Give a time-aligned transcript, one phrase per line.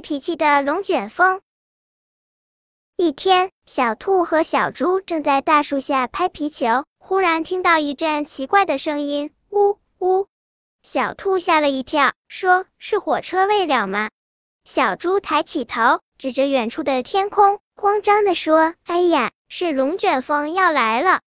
[0.00, 1.40] 脾气的龙卷风。
[2.96, 10.28] 一天，小兔和小猪正在大树下拍皮球，忽然听到一阵奇怪的声音，呜呜！
[10.82, 14.10] 小兔吓了一跳，说：“是火车未了吗？”
[14.64, 21.20] 小猪抬起头，指着远处的天空，慌张的说：“哎呀，是龙卷风要来了！”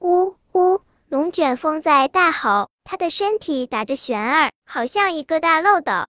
[0.00, 0.82] 呜呜！
[1.08, 6.06] 龙卷风在大吼，它的身体打着旋儿，好像一个大漏斗。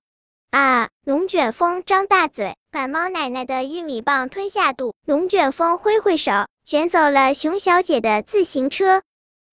[0.56, 0.88] 啊！
[1.04, 4.94] 龙卷风张大嘴，把猫奶奶的玉米棒吞下肚。
[5.06, 6.32] 龙卷风挥挥手，
[6.64, 9.02] 卷走了熊小姐的自行车。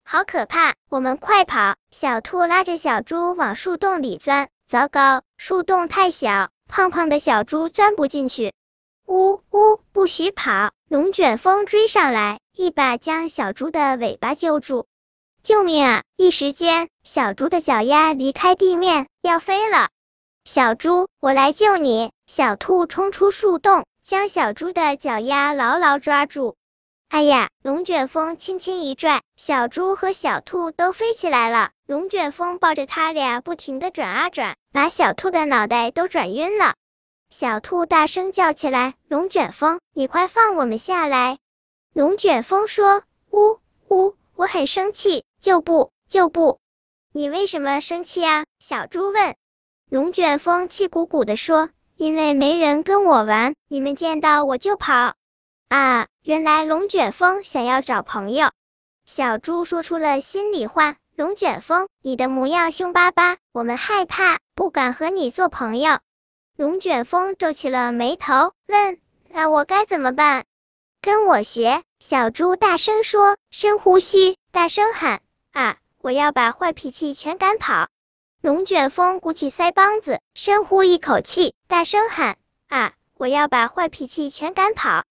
[0.04, 0.74] 好可怕！
[0.88, 1.74] 我们快跑！
[1.90, 4.48] 小兔拉着小猪往树洞里钻。
[4.68, 8.52] 糟糕，树洞太小，胖胖的小猪钻不进去。
[9.04, 10.70] 呜呜，不许跑！
[10.88, 14.86] 龙卷风追上来，一把将小猪的尾巴揪住。
[15.42, 16.02] 救命啊！
[16.14, 19.88] 一时间，小猪的脚丫离开地面，要飞了。
[20.44, 22.10] 小猪，我来救你！
[22.26, 26.56] 小兔冲出树洞，将小猪的脚丫牢牢抓住。
[27.08, 27.48] 哎呀！
[27.62, 31.70] 龙卷风轻轻一拽，小猪和小兔都飞起来了。
[31.86, 36.74] 龙卷风抱着它俩不停的转啊转，把小兔的脑袋都转晕了。
[37.30, 41.38] 小兔大声叫起来：“龙卷风，你快放我们下来！”
[41.94, 46.58] 龙卷风说：“呜呜，我很生气，就不就不。”
[47.14, 48.44] 你为什么生气啊？
[48.58, 49.36] 小猪问。
[49.92, 55.12] 龙卷风气鼓鼓的说：“因为没人跟我玩，你们见到我就跑。”
[55.68, 58.52] 啊，原来龙卷风想要找朋友。
[59.04, 65.98] 小猪说出了心里话：“龙卷风，你的模样凶巴巴，我们害怕，不敢和你做朋友。”
[66.56, 68.98] 龙卷风皱起了眉头，问
[69.28, 70.46] ：“那我该怎么办？”
[71.02, 71.82] 跟我学。
[71.98, 75.20] 小猪大声说：“深呼吸，大声喊
[75.52, 75.76] 啊！
[76.00, 77.88] 我要把坏脾气全赶跑。”
[78.42, 82.92] 龙卷风鼓起腮帮子，深呼一口气，大声喊：“啊！
[83.16, 85.04] 我要把坏脾气全赶跑！”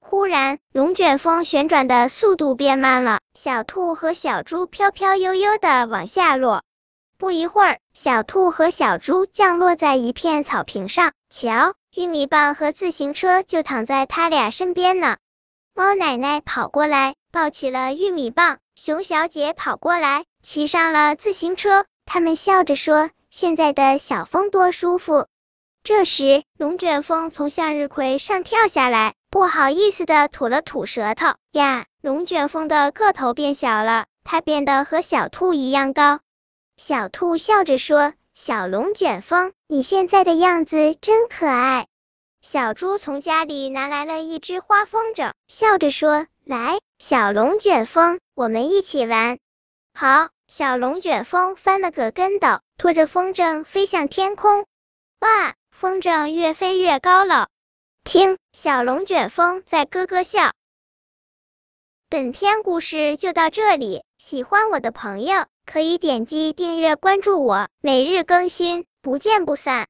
[0.00, 6.62] 忽然，龙卷风旋转的速度变慢了，小兔和小猪飘飘悠悠的往下落。
[7.16, 15.16] 不一会儿，小兔和小猪降落在一片草坪上，瞧，玉米棒和自行车就躺在他俩身边呢。
[15.72, 21.86] 猫奶奶跑过来，抱起了玉米棒；熊小姐跑过来，骑上了自行车。
[22.06, 25.26] 他们笑着说：“现在的小风多舒服。”
[25.84, 31.34] 这时，龙卷风从向日葵上跳下来，不好意思的吐了吐舌头。
[31.52, 36.20] 呀，龙卷风的个头变小了，它变得和小兔一样高。
[36.76, 41.86] 小兔笑着说：“小龙卷风，你现在的样子真可爱。”
[42.40, 49.38] 小猪从家里拿来了一只花风筝，笑着说：“来，小龙卷风，我们一起玩。”
[49.94, 50.28] 好。
[50.46, 54.66] 小龙卷风翻了个跟斗，拖着风筝飞向天空。
[55.20, 57.48] 哇，风筝越飞越高了。
[58.04, 60.52] 听，小龙卷风在咯咯笑。
[62.10, 69.82] 本篇故事就到这里，喜欢我的朋友可以点击订阅关注我，每日更新，不见不散。